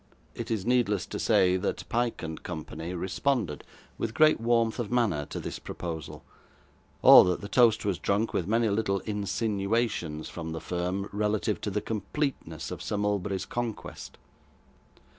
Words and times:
It 0.33 0.49
is 0.49 0.65
needless 0.65 1.05
to 1.05 1.19
say, 1.19 1.57
that 1.57 1.87
Pyke 1.87 2.23
and 2.23 2.41
Co. 2.41 2.55
responded, 2.65 3.63
with 3.99 4.15
great 4.15 4.41
warmth 4.41 4.79
of 4.79 4.89
manner, 4.91 5.27
to 5.27 5.39
this 5.39 5.59
proposal, 5.59 6.23
or 7.03 7.23
that 7.25 7.41
the 7.41 7.47
toast 7.47 7.85
was 7.85 7.99
drunk 7.99 8.33
with 8.33 8.47
many 8.47 8.67
little 8.69 9.01
insinuations 9.01 10.27
from 10.27 10.53
the 10.53 10.59
firm, 10.59 11.07
relative 11.13 11.61
to 11.61 11.69
the 11.69 11.81
completeness 11.81 12.71
of 12.71 12.81
Sir 12.81 12.97
Mulberry's 12.97 13.45
conquest. 13.45 14.17